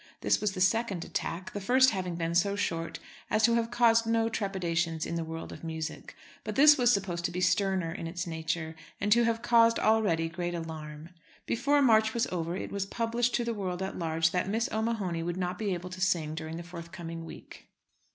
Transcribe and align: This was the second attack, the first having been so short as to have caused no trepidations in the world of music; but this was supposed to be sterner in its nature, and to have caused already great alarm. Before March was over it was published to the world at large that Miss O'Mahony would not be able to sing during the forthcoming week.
This 0.21 0.41
was 0.41 0.53
the 0.53 0.61
second 0.61 1.05
attack, 1.05 1.53
the 1.53 1.61
first 1.61 1.91
having 1.91 2.15
been 2.15 2.33
so 2.33 2.55
short 2.55 2.97
as 3.29 3.43
to 3.43 3.53
have 3.53 3.69
caused 3.69 4.07
no 4.07 4.29
trepidations 4.29 5.05
in 5.05 5.13
the 5.13 5.23
world 5.23 5.51
of 5.51 5.63
music; 5.63 6.15
but 6.43 6.55
this 6.55 6.75
was 6.75 6.91
supposed 6.91 7.23
to 7.25 7.29
be 7.31 7.39
sterner 7.39 7.91
in 7.91 8.07
its 8.07 8.25
nature, 8.25 8.75
and 8.99 9.11
to 9.11 9.25
have 9.25 9.43
caused 9.43 9.77
already 9.77 10.27
great 10.27 10.55
alarm. 10.55 11.09
Before 11.45 11.83
March 11.83 12.15
was 12.15 12.25
over 12.31 12.57
it 12.57 12.71
was 12.71 12.87
published 12.87 13.35
to 13.35 13.45
the 13.45 13.53
world 13.53 13.83
at 13.83 13.95
large 13.99 14.31
that 14.31 14.49
Miss 14.49 14.67
O'Mahony 14.71 15.21
would 15.21 15.37
not 15.37 15.59
be 15.59 15.71
able 15.71 15.91
to 15.91 16.01
sing 16.01 16.33
during 16.33 16.57
the 16.57 16.63
forthcoming 16.63 17.23
week. 17.23 17.67